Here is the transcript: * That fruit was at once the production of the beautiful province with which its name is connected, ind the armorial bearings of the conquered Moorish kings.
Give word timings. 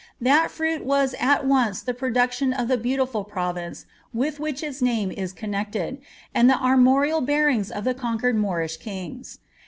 * 0.15 0.21
That 0.29 0.49
fruit 0.49 0.83
was 0.83 1.13
at 1.19 1.45
once 1.45 1.83
the 1.83 1.93
production 1.93 2.53
of 2.53 2.67
the 2.67 2.75
beautiful 2.79 3.23
province 3.23 3.85
with 4.11 4.39
which 4.39 4.63
its 4.63 4.81
name 4.81 5.11
is 5.11 5.31
connected, 5.31 6.01
ind 6.33 6.49
the 6.49 6.57
armorial 6.57 7.21
bearings 7.21 7.69
of 7.69 7.83
the 7.83 7.93
conquered 7.93 8.35
Moorish 8.35 8.77
kings. 8.77 9.37